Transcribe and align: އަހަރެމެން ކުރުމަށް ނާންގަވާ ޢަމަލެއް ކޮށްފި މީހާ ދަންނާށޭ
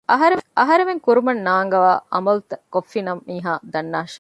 އަހަރެމެން 0.59 1.01
ކުރުމަށް 1.05 1.41
ނާންގަވާ 1.47 1.91
ޢަމަލެއް 2.13 2.61
ކޮށްފި 2.73 2.99
މީހާ 3.27 3.51
ދަންނާށޭ 3.73 4.09